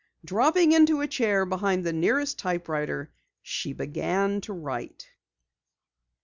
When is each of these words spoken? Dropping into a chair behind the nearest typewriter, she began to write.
Dropping 0.25 0.71
into 0.71 1.01
a 1.01 1.07
chair 1.07 1.45
behind 1.45 1.83
the 1.83 1.93
nearest 1.93 2.39
typewriter, 2.39 3.11
she 3.43 3.71
began 3.71 4.41
to 4.41 4.51
write. 4.51 5.07